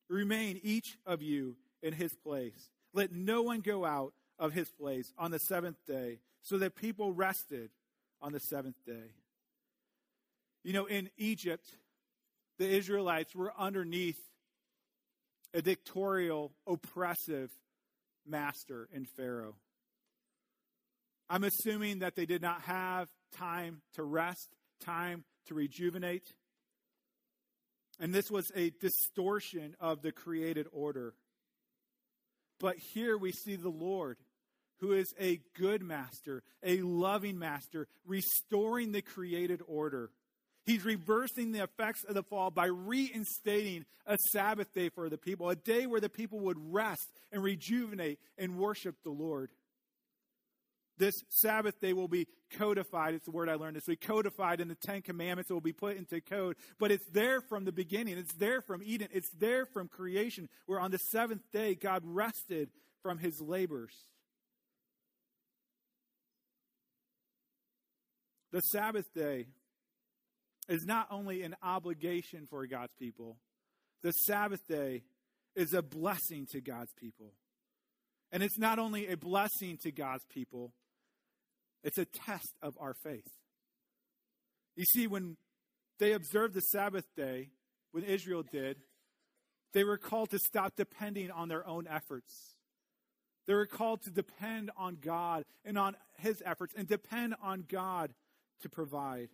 [0.09, 2.71] Remain each of you in his place.
[2.95, 7.13] Let no one go out of his place on the seventh day, so that people
[7.13, 7.71] rested
[8.21, 9.15] on the seventh day.
[10.65, 11.67] You know, in Egypt,
[12.59, 14.19] the Israelites were underneath
[15.55, 17.51] a dictatorial, oppressive
[18.27, 19.57] master in Pharaoh.
[21.29, 24.49] I'm assuming that they did not have time to rest,
[24.85, 26.35] time to rejuvenate.
[28.01, 31.15] And this was a distortion of the created order.
[32.59, 34.19] But here we see the Lord,
[34.81, 40.11] who is a good master, a loving master, restoring the created order.
[40.65, 45.51] He's reversing the effects of the fall by reinstating a Sabbath day for the people,
[45.51, 49.51] a day where the people would rest and rejuvenate and worship the Lord.
[51.03, 53.15] This Sabbath day will be codified.
[53.15, 54.03] It's the word I learned this week.
[54.03, 55.51] Codified in the Ten Commandments.
[55.51, 56.55] It will be put into code.
[56.79, 58.19] But it's there from the beginning.
[58.19, 59.09] It's there from Eden.
[59.11, 62.71] It's there from creation, where on the seventh day God rested
[63.03, 63.91] from his labors.
[68.53, 69.49] The Sabbath day
[70.69, 73.39] is not only an obligation for God's people,
[74.05, 75.03] the Sabbath day
[75.57, 77.33] is a blessing to God's people.
[78.31, 80.73] And it's not only a blessing to God's people,
[81.83, 83.29] it's a test of our faith.
[84.77, 85.37] You see, when
[85.99, 87.51] they observed the Sabbath day,
[87.93, 88.79] when Israel did,
[89.73, 92.57] they were called to stop depending on their own efforts.
[93.47, 98.13] They were called to depend on God and on His efforts and depend on God
[98.63, 99.29] to provide.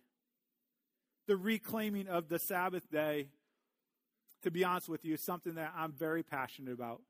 [1.27, 3.27] The reclaiming of the Sabbath day,
[4.43, 7.01] to be honest with you, is something that I'm very passionate about.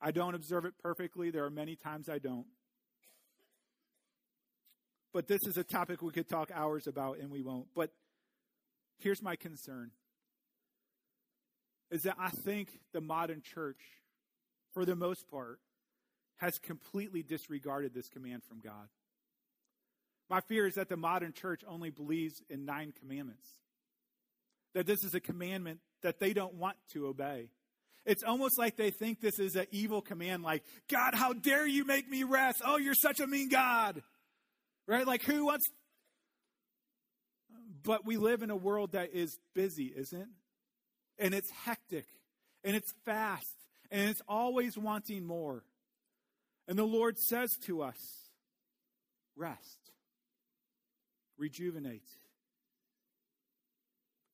[0.00, 1.30] I don't observe it perfectly.
[1.30, 2.46] There are many times I don't.
[5.12, 7.66] But this is a topic we could talk hours about, and we won't.
[7.74, 7.90] But
[8.98, 9.90] here's my concern
[11.90, 13.80] is that I think the modern church,
[14.74, 15.58] for the most part,
[16.36, 18.88] has completely disregarded this command from God.
[20.28, 23.48] My fear is that the modern church only believes in nine commandments,
[24.74, 27.48] that this is a commandment that they don't want to obey.
[28.04, 31.84] It's almost like they think this is an evil command, like, God, how dare you
[31.84, 32.60] make me rest?
[32.64, 34.02] Oh, you're such a mean God.
[34.88, 35.06] Right?
[35.06, 35.70] Like, who wants.
[37.84, 40.28] But we live in a world that is busy, isn't?
[41.18, 42.06] And it's hectic,
[42.64, 43.54] and it's fast,
[43.90, 45.62] and it's always wanting more.
[46.66, 47.98] And the Lord says to us,
[49.36, 49.78] rest
[51.38, 52.02] rejuvenate.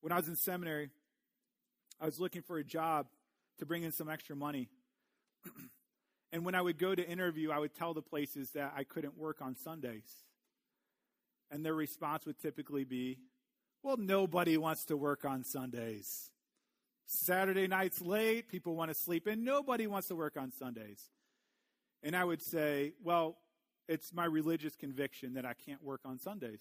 [0.01, 0.89] When I was in seminary,
[2.01, 3.07] I was looking for a job
[3.59, 4.69] to bring in some extra money.
[6.31, 9.17] and when I would go to interview, I would tell the places that I couldn't
[9.17, 10.03] work on Sundays.
[11.55, 13.17] And their response would typically be,
[13.81, 16.29] well, nobody wants to work on Sundays.
[17.05, 21.01] Saturday night's late, people want to sleep in, nobody wants to work on Sundays.
[22.03, 23.37] And I would say, well,
[23.87, 26.59] it's my religious conviction that I can't work on Sundays.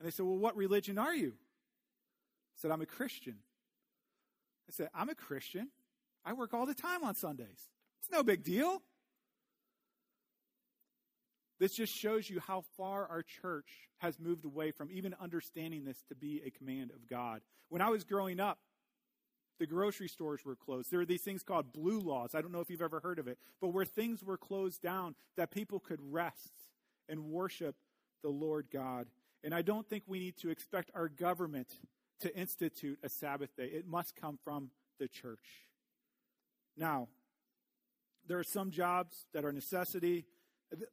[0.00, 1.34] And they said, Well, what religion are you?
[1.36, 3.36] I said, I'm a Christian.
[4.68, 5.68] I said, I'm a Christian.
[6.24, 7.68] I work all the time on Sundays.
[8.00, 8.82] It's no big deal.
[11.58, 16.02] This just shows you how far our church has moved away from even understanding this
[16.08, 17.40] to be a command of God.
[17.68, 18.58] When I was growing up,
[19.58, 20.90] the grocery stores were closed.
[20.90, 22.34] There were these things called blue laws.
[22.34, 25.16] I don't know if you've ever heard of it, but where things were closed down
[25.36, 26.52] that people could rest
[27.08, 27.74] and worship
[28.22, 29.08] the Lord God.
[29.42, 31.68] And I don't think we need to expect our government
[32.20, 33.66] to institute a Sabbath day.
[33.66, 35.66] It must come from the church.
[36.76, 37.08] Now,
[38.26, 40.26] there are some jobs that are necessity.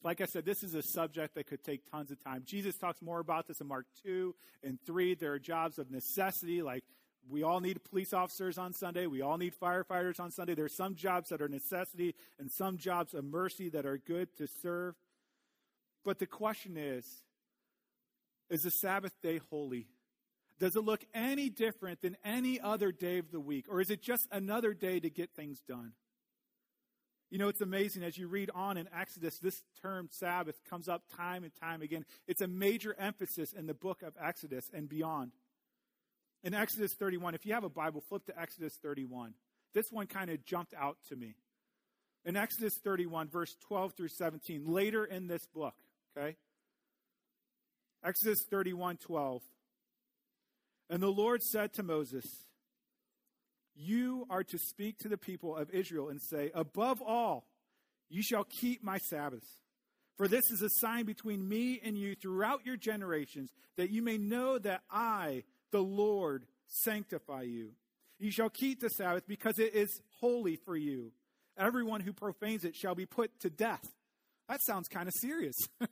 [0.03, 2.43] Like I said, this is a subject that could take tons of time.
[2.45, 4.33] Jesus talks more about this in Mark 2
[4.63, 5.15] and 3.
[5.15, 6.83] There are jobs of necessity, like
[7.29, 9.07] we all need police officers on Sunday.
[9.07, 10.53] We all need firefighters on Sunday.
[10.53, 14.35] There are some jobs that are necessity and some jobs of mercy that are good
[14.37, 14.95] to serve.
[16.03, 17.05] But the question is
[18.49, 19.87] is the Sabbath day holy?
[20.59, 23.65] Does it look any different than any other day of the week?
[23.67, 25.93] Or is it just another day to get things done?
[27.31, 31.03] You know, it's amazing as you read on in Exodus, this term Sabbath comes up
[31.17, 32.05] time and time again.
[32.27, 35.31] It's a major emphasis in the book of Exodus and beyond.
[36.43, 39.33] In Exodus 31, if you have a Bible, flip to Exodus 31.
[39.73, 41.35] This one kind of jumped out to me.
[42.23, 45.75] In Exodus 31, verse 12 through 17, later in this book,
[46.15, 46.35] okay?
[48.03, 49.41] Exodus 31 12.
[50.89, 52.44] And the Lord said to Moses,
[53.75, 57.45] You are to speak to the people of Israel and say, Above all,
[58.09, 59.47] you shall keep my Sabbaths.
[60.17, 64.17] For this is a sign between me and you throughout your generations, that you may
[64.17, 67.71] know that I, the Lord, sanctify you.
[68.17, 71.11] You shall keep the Sabbath because it is holy for you.
[71.57, 73.85] Everyone who profanes it shall be put to death.
[74.47, 75.55] That sounds kind of serious.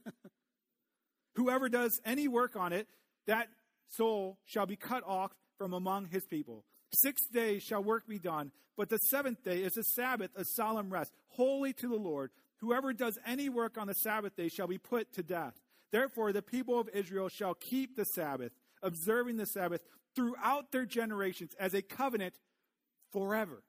[1.35, 2.87] Whoever does any work on it,
[3.27, 3.47] that
[3.89, 6.63] soul shall be cut off from among his people.
[6.95, 10.91] Six days shall work be done, but the seventh day is a Sabbath, a solemn
[10.91, 12.31] rest, holy to the Lord.
[12.57, 15.53] Whoever does any work on the Sabbath day shall be put to death.
[15.91, 18.51] Therefore, the people of Israel shall keep the Sabbath,
[18.81, 19.81] observing the Sabbath
[20.15, 22.35] throughout their generations as a covenant
[23.11, 23.63] forever.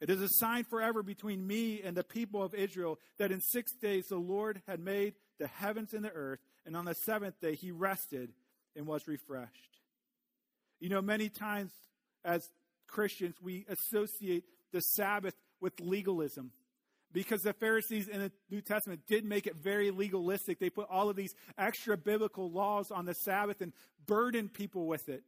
[0.00, 3.72] It is a sign forever between me and the people of Israel that in six
[3.74, 7.54] days the Lord had made the heavens and the earth, and on the seventh day
[7.54, 8.32] he rested
[8.74, 9.80] and was refreshed.
[10.80, 11.70] You know, many times
[12.24, 12.48] as
[12.86, 16.52] Christians, we associate the Sabbath with legalism
[17.12, 20.58] because the Pharisees in the New Testament did make it very legalistic.
[20.58, 23.72] They put all of these extra biblical laws on the Sabbath and
[24.06, 25.22] burdened people with it,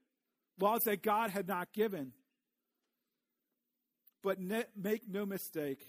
[0.61, 2.13] laws that God had not given.
[4.23, 5.85] But ne- make no mistake,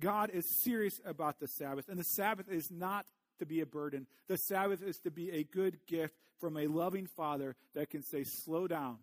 [0.00, 3.06] God is serious about the Sabbath, and the Sabbath is not
[3.38, 4.06] to be a burden.
[4.26, 8.24] The Sabbath is to be a good gift from a loving Father that can say,
[8.24, 8.98] slow down,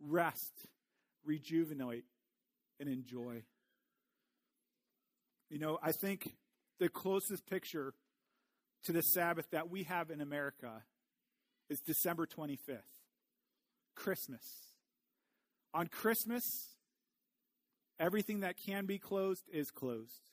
[0.00, 0.66] rest,
[1.24, 2.04] rejuvenate,
[2.80, 3.42] and enjoy.
[5.50, 6.34] You know, I think
[6.78, 7.94] the closest picture
[8.84, 10.82] to the Sabbath that we have in America
[11.68, 12.78] is December 25th,
[13.94, 14.44] Christmas.
[15.74, 16.44] On Christmas,
[17.98, 20.30] everything that can be closed is closed.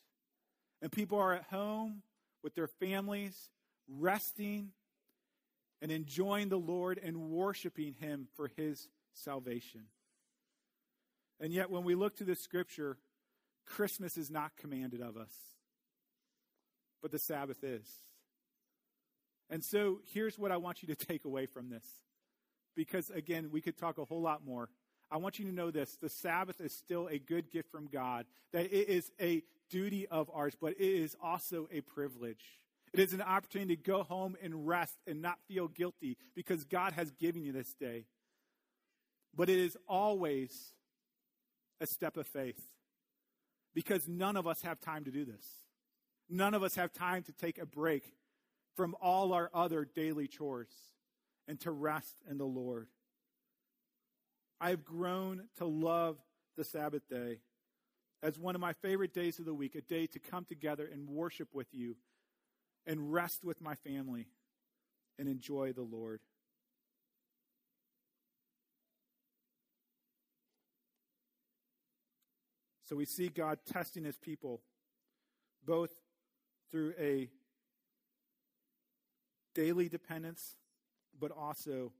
[0.82, 2.04] And people are at home
[2.44, 3.50] with their families,
[3.88, 4.72] resting
[5.82, 9.86] and enjoying the Lord and worshiping Him for His salvation.
[11.40, 12.98] And yet, when we look to the scripture,
[13.66, 15.34] Christmas is not commanded of us,
[17.02, 17.88] but the Sabbath is.
[19.50, 21.86] And so here's what I want you to take away from this.
[22.76, 24.70] Because again, we could talk a whole lot more.
[25.12, 28.26] I want you to know this the Sabbath is still a good gift from God,
[28.54, 32.44] that it is a duty of ours, but it is also a privilege.
[32.94, 36.94] It is an opportunity to go home and rest and not feel guilty because God
[36.94, 38.06] has given you this day.
[39.36, 40.74] But it is always
[41.82, 42.62] a step of faith
[43.74, 45.46] because none of us have time to do this.
[46.30, 48.14] None of us have time to take a break
[48.76, 50.72] from all our other daily chores
[51.48, 52.88] and to rest in the Lord.
[54.60, 56.18] I have grown to love
[56.58, 57.40] the Sabbath day
[58.24, 61.08] as one of my favorite days of the week, a day to come together and
[61.08, 61.96] worship with you
[62.88, 64.28] and rest with my family
[65.20, 66.22] and enjoy the Lord.
[72.88, 74.62] So we see God testing his people
[75.66, 75.92] both
[76.72, 77.30] through a
[79.56, 80.56] daily dependence,
[81.20, 81.92] but also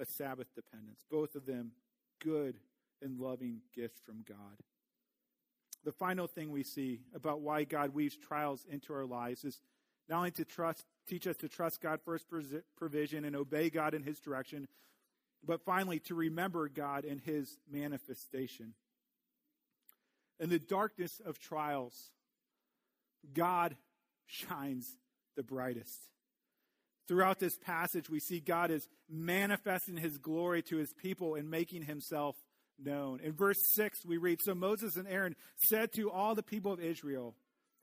[0.00, 1.04] a Sabbath dependence.
[1.10, 1.72] Both of them
[2.20, 2.56] good
[3.00, 4.56] and loving gifts from God.
[5.84, 9.60] The final thing we see about why God weaves trials into our lives is
[10.08, 12.24] not only to trust, teach us to trust God for his
[12.76, 14.68] provision and obey God in his direction,
[15.44, 18.74] but finally to remember God in his manifestation.
[20.42, 22.10] In the darkness of trials,
[23.32, 23.76] God
[24.26, 24.96] shines
[25.36, 26.08] the brightest.
[27.06, 31.82] Throughout this passage, we see God is manifesting his glory to his people and making
[31.82, 32.34] himself
[32.76, 33.20] known.
[33.20, 35.36] In verse 6, we read So Moses and Aaron
[35.68, 37.36] said to all the people of Israel,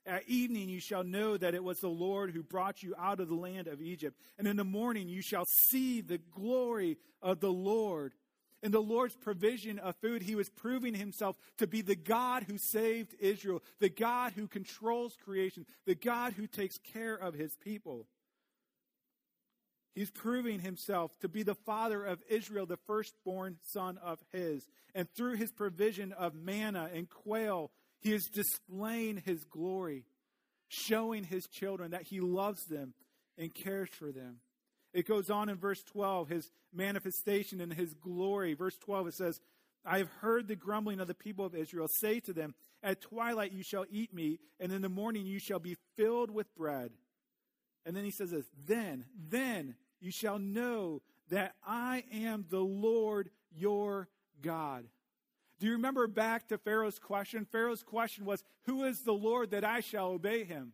[0.05, 3.29] At evening you shall know that it was the Lord who brought you out of
[3.29, 4.17] the land of Egypt.
[4.37, 8.15] And in the morning you shall see the glory of the Lord.
[8.61, 12.57] In the Lord's provision of food, he was proving himself to be the God who
[12.57, 18.05] saved Israel, the God who controls creation, the God who takes care of his people.
[19.95, 24.67] He's proving himself to be the father of Israel, the firstborn son of his.
[24.93, 30.05] And through his provision of manna and quail, he is displaying his glory,
[30.67, 32.93] showing his children that he loves them
[33.37, 34.37] and cares for them.
[34.93, 38.53] It goes on in verse 12, his manifestation and his glory.
[38.53, 39.39] Verse 12, it says,
[39.85, 41.87] I have heard the grumbling of the people of Israel.
[41.87, 42.53] Say to them,
[42.83, 46.53] At twilight you shall eat meat, and in the morning you shall be filled with
[46.55, 46.91] bread.
[47.85, 53.29] And then he says this, Then, then you shall know that I am the Lord
[53.55, 54.09] your
[54.41, 54.85] God.
[55.59, 57.45] Do you remember back to Pharaoh's question?
[57.51, 60.73] Pharaoh's question was, Who is the Lord that I shall obey him?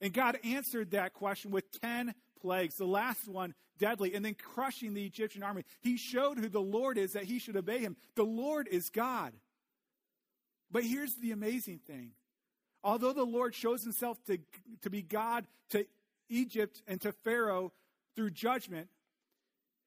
[0.00, 4.94] And God answered that question with 10 plagues, the last one deadly, and then crushing
[4.94, 5.64] the Egyptian army.
[5.80, 7.96] He showed who the Lord is that he should obey him.
[8.14, 9.32] The Lord is God.
[10.70, 12.12] But here's the amazing thing.
[12.82, 14.38] Although the Lord shows himself to,
[14.82, 15.86] to be God to
[16.28, 17.72] Egypt and to Pharaoh
[18.14, 18.88] through judgment,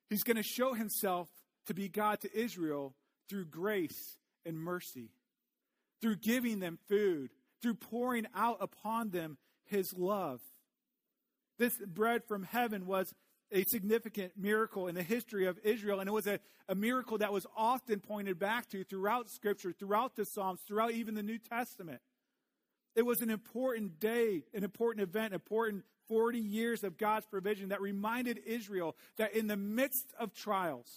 [0.10, 1.30] he's going to show himself
[1.68, 2.96] to be God to Israel
[3.30, 5.12] through grace and mercy,
[6.02, 7.30] through giving them food,
[7.62, 10.42] through pouring out upon them his love.
[11.58, 13.14] This bread from heaven was
[13.52, 17.34] a significant miracle in the history of Israel, and it was a, a miracle that
[17.34, 22.02] was often pointed back to throughout Scripture, throughout the Psalms, throughout even the New Testament.
[22.96, 27.82] It was an important day, an important event, important 40 years of God's provision that
[27.82, 30.90] reminded Israel that in the midst of trials,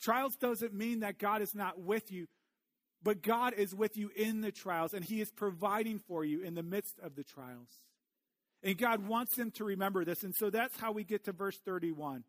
[0.00, 2.26] trials doesn't mean that God is not with you,
[3.02, 6.54] but God is with you in the trials, and He is providing for you in
[6.54, 7.68] the midst of the trials.
[8.62, 10.22] And God wants them to remember this.
[10.22, 12.24] And so that's how we get to verse 31.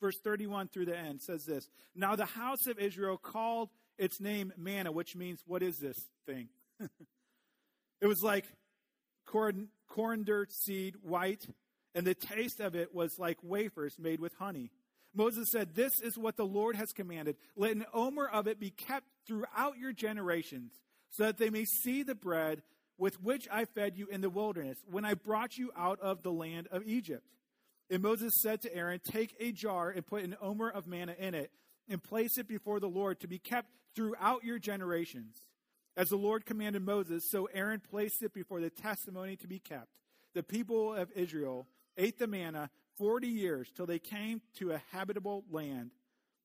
[0.00, 4.52] Verse 31 through the end says this Now the house of Israel called its name
[4.56, 6.48] manna, which means, what is this thing?
[8.00, 8.44] it was like
[9.26, 11.46] corn, coriander seed, white,
[11.94, 14.70] and the taste of it was like wafers made with honey.
[15.14, 17.36] Moses said, This is what the Lord has commanded.
[17.56, 20.72] Let an omer of it be kept throughout your generations,
[21.10, 22.62] so that they may see the bread
[22.98, 26.32] with which I fed you in the wilderness, when I brought you out of the
[26.32, 27.24] land of Egypt.
[27.90, 31.34] And Moses said to Aaron, Take a jar and put an omer of manna in
[31.34, 31.50] it,
[31.88, 35.42] and place it before the Lord to be kept throughout your generations.
[35.96, 39.88] As the Lord commanded Moses, so Aaron placed it before the testimony to be kept.
[40.34, 45.44] The people of Israel ate the manna 40 years till they came to a habitable
[45.50, 45.92] land.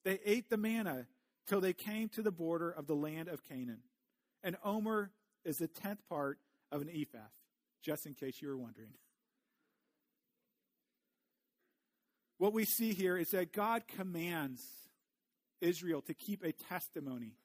[0.06, 1.08] They ate the manna
[1.48, 3.82] till they came to the border of the land of Canaan.
[4.44, 5.12] An omer
[5.46, 6.40] is the tenth part
[6.72, 7.30] of an ephah,
[7.82, 8.94] just in case you were wondering.
[12.38, 14.62] What we see here is that God commands
[15.62, 17.36] Israel to keep a testimony,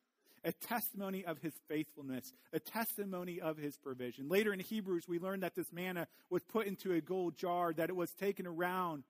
[0.42, 4.28] a testimony of his faithfulness, a testimony of his provision.
[4.28, 7.90] Later in Hebrews, we learn that this manna was put into a gold jar, that
[7.90, 9.04] it was taken around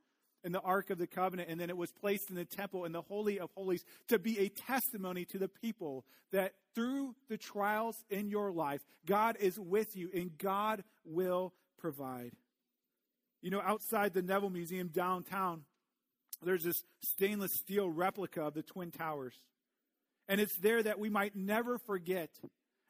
[0.44, 2.92] in the Ark of the Covenant, and then it was placed in the temple in
[2.92, 8.04] the Holy of Holies to be a testimony to the people that through the trials
[8.08, 12.32] in your life, God is with you and God will provide.
[13.42, 15.64] You know, outside the Neville Museum downtown,
[16.42, 19.34] there's this stainless steel replica of the Twin Towers.
[20.28, 22.30] And it's there that we might never forget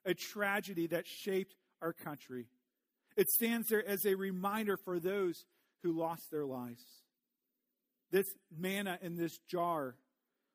[0.04, 2.46] a tragedy that shaped our country.
[3.16, 5.44] It stands there as a reminder for those
[5.82, 6.84] who lost their lives.
[8.10, 9.94] This manna in this jar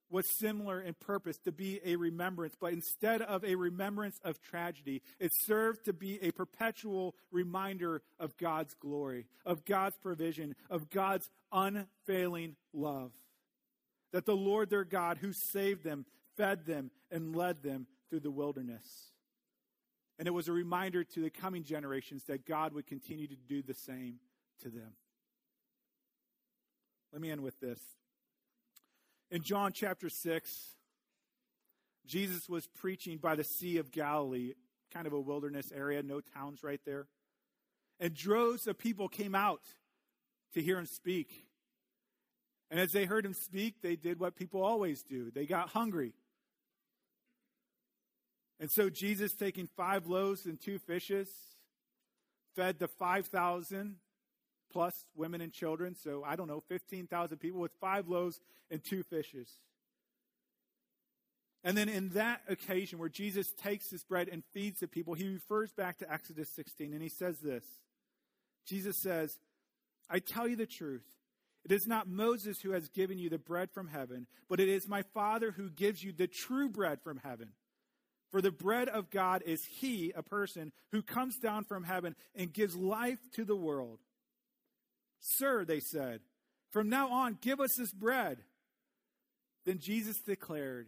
[0.09, 5.01] was similar in purpose to be a remembrance, but instead of a remembrance of tragedy,
[5.19, 11.27] it served to be a perpetual reminder of God's glory, of God's provision, of God's
[11.51, 13.11] unfailing love.
[14.11, 16.05] That the Lord their God, who saved them,
[16.37, 18.85] fed them, and led them through the wilderness.
[20.19, 23.63] And it was a reminder to the coming generations that God would continue to do
[23.63, 24.19] the same
[24.61, 24.93] to them.
[27.13, 27.79] Let me end with this.
[29.29, 30.75] In John chapter 6,
[32.07, 34.53] Jesus was preaching by the Sea of Galilee,
[34.91, 37.05] kind of a wilderness area, no towns right there.
[37.99, 39.61] And droves of people came out
[40.55, 41.45] to hear him speak.
[42.71, 46.13] And as they heard him speak, they did what people always do they got hungry.
[48.59, 51.29] And so Jesus, taking five loaves and two fishes,
[52.55, 53.97] fed the 5,000
[54.73, 55.95] plus women and children.
[55.95, 59.47] So I don't know, 15,000 people with five loaves and two fishes.
[61.63, 65.29] And then in that occasion where Jesus takes this bread and feeds the people, he
[65.29, 67.63] refers back to Exodus 16 and he says this
[68.65, 69.37] Jesus says,
[70.09, 71.05] I tell you the truth.
[71.63, 74.87] It is not Moses who has given you the bread from heaven, but it is
[74.87, 77.49] my Father who gives you the true bread from heaven.
[78.31, 82.51] For the bread of God is he, a person, who comes down from heaven and
[82.51, 83.99] gives life to the world.
[85.23, 86.19] Sir, they said,
[86.71, 88.39] from now on, give us this bread.
[89.65, 90.87] Then Jesus declared,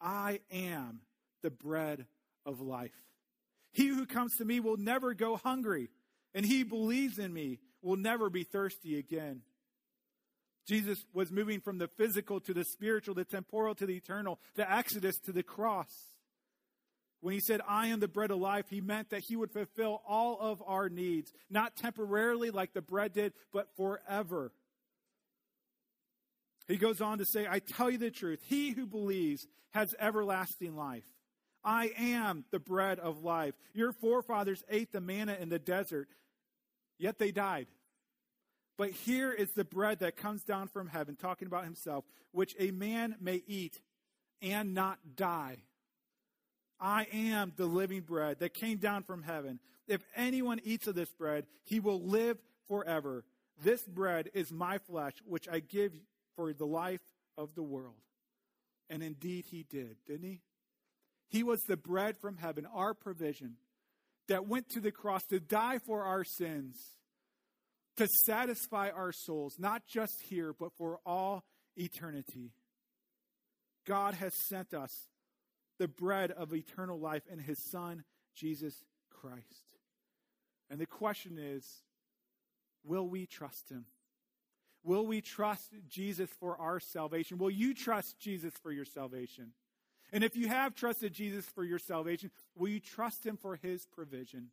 [0.00, 1.00] I am
[1.42, 2.06] the bread
[2.46, 2.90] of life.
[3.72, 5.90] He who comes to me will never go hungry,
[6.34, 9.42] and he believes in me will never be thirsty again.
[10.66, 14.70] Jesus was moving from the physical to the spiritual, the temporal to the eternal, the
[14.70, 15.90] exodus to the cross.
[17.22, 20.02] When he said, I am the bread of life, he meant that he would fulfill
[20.06, 24.52] all of our needs, not temporarily like the bread did, but forever.
[26.66, 30.76] He goes on to say, I tell you the truth, he who believes has everlasting
[30.76, 31.04] life.
[31.64, 33.54] I am the bread of life.
[33.72, 36.08] Your forefathers ate the manna in the desert,
[36.98, 37.68] yet they died.
[38.76, 42.72] But here is the bread that comes down from heaven, talking about himself, which a
[42.72, 43.80] man may eat
[44.40, 45.58] and not die.
[46.82, 49.60] I am the living bread that came down from heaven.
[49.86, 53.24] If anyone eats of this bread, he will live forever.
[53.62, 55.92] This bread is my flesh, which I give
[56.34, 57.00] for the life
[57.38, 57.94] of the world.
[58.90, 60.40] And indeed, he did, didn't he?
[61.28, 63.54] He was the bread from heaven, our provision,
[64.28, 66.76] that went to the cross to die for our sins,
[67.96, 71.44] to satisfy our souls, not just here, but for all
[71.76, 72.50] eternity.
[73.86, 75.08] God has sent us
[75.78, 78.04] the bread of eternal life in his Son,
[78.34, 79.64] Jesus Christ.
[80.70, 81.82] And the question is
[82.84, 83.86] will we trust him?
[84.84, 87.38] Will we trust Jesus for our salvation?
[87.38, 89.52] Will you trust Jesus for your salvation?
[90.12, 93.86] And if you have trusted Jesus for your salvation, will you trust him for his
[93.86, 94.48] provision?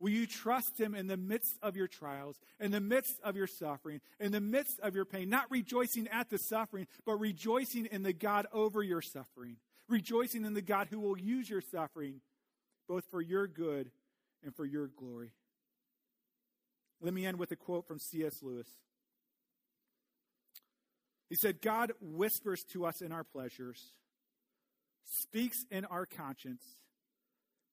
[0.00, 3.48] Will you trust him in the midst of your trials, in the midst of your
[3.48, 5.28] suffering, in the midst of your pain?
[5.28, 9.56] Not rejoicing at the suffering, but rejoicing in the God over your suffering.
[9.88, 12.20] Rejoicing in the God who will use your suffering
[12.88, 13.90] both for your good
[14.42, 15.32] and for your glory.
[17.00, 18.42] Let me end with a quote from C.S.
[18.42, 18.66] Lewis.
[21.28, 23.92] He said, God whispers to us in our pleasures,
[25.04, 26.62] speaks in our conscience,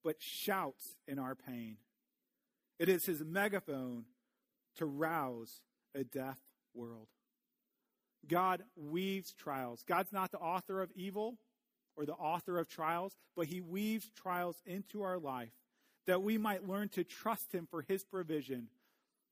[0.04, 1.78] but shouts in our pain.
[2.78, 4.04] It is his megaphone
[4.76, 5.62] to rouse
[5.94, 6.38] a deaf
[6.74, 7.08] world.
[8.28, 9.82] God weaves trials.
[9.86, 11.38] God's not the author of evil
[11.96, 15.52] or the author of trials, but he weaves trials into our life
[16.06, 18.68] that we might learn to trust him for his provision,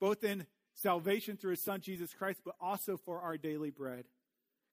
[0.00, 4.04] both in salvation through his son Jesus Christ, but also for our daily bread.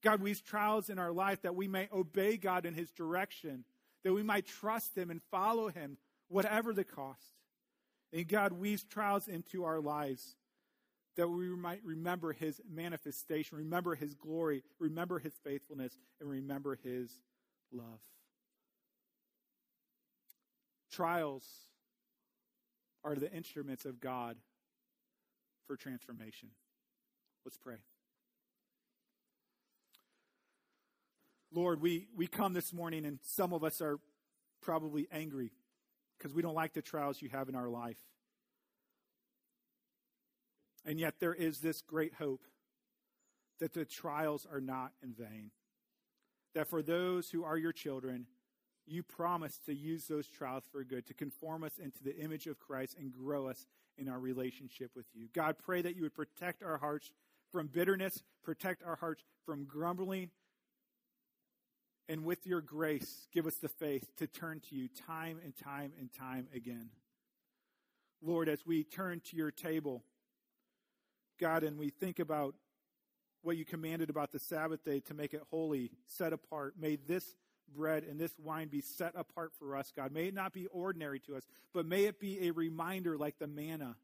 [0.03, 3.65] God weaves trials in our life that we may obey God in his direction,
[4.03, 7.35] that we might trust him and follow him, whatever the cost.
[8.11, 10.35] And God weaves trials into our lives
[11.17, 17.11] that we might remember his manifestation, remember his glory, remember his faithfulness, and remember his
[17.71, 17.99] love.
[20.91, 21.45] Trials
[23.03, 24.37] are the instruments of God
[25.67, 26.49] for transformation.
[27.45, 27.77] Let's pray.
[31.53, 33.99] Lord, we, we come this morning, and some of us are
[34.61, 35.51] probably angry
[36.17, 37.97] because we don't like the trials you have in our life.
[40.85, 42.41] And yet, there is this great hope
[43.59, 45.51] that the trials are not in vain.
[46.53, 48.27] That for those who are your children,
[48.85, 52.59] you promise to use those trials for good, to conform us into the image of
[52.59, 55.27] Christ and grow us in our relationship with you.
[55.33, 57.11] God, pray that you would protect our hearts
[57.51, 60.29] from bitterness, protect our hearts from grumbling,
[62.09, 65.93] and with your grace, give us the faith to turn to you time and time
[65.97, 66.89] and time again.
[68.21, 70.03] Lord, as we turn to your table,
[71.39, 72.55] God, and we think about
[73.43, 77.35] what you commanded about the Sabbath day to make it holy, set apart, may this
[77.73, 80.11] bread and this wine be set apart for us, God.
[80.11, 83.47] May it not be ordinary to us, but may it be a reminder like the
[83.47, 83.95] manna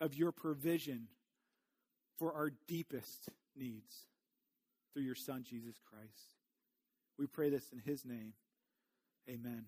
[0.00, 1.08] of your provision
[2.18, 4.06] for our deepest needs
[4.92, 6.34] through your Son, Jesus Christ.
[7.18, 8.32] We pray this in his name.
[9.28, 9.66] Amen.